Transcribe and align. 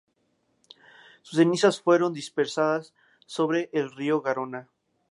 Sus 1.21 1.37
cenizas 1.37 1.79
fueron 1.79 2.11
dispersadas 2.11 2.91
sobre 3.27 3.69
el 3.71 3.91
río 3.95 4.19
Garona. 4.23 4.67